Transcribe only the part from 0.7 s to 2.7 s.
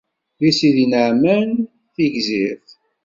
Neεman, Tigzirt.